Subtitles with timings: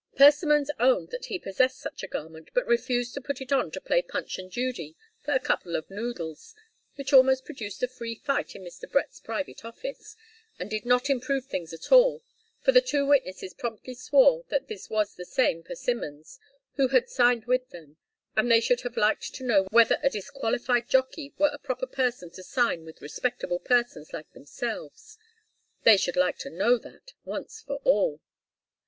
[0.15, 3.79] Persimmons owned that he possessed such a garment, but refused to put it on to
[3.79, 6.55] play Punch and Judy for a couple of noodles,
[6.95, 8.91] which almost produced a free fight in Mr.
[8.91, 10.15] Brett's private office,
[10.57, 12.23] and did not improve things at all,
[12.63, 16.39] for the two witnesses promptly swore that this was the same Persimmons
[16.77, 17.97] who had signed with them,
[18.35, 22.31] and they should have liked to know whether a disqualified jockey were a proper person
[22.31, 25.19] to sign with respectable persons like themselves
[25.83, 28.19] they should like to know that, once for all.